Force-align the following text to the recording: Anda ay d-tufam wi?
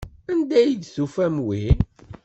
Anda 0.31 0.55
ay 0.59 0.73
d-tufam 0.75 1.35
wi? 1.45 1.63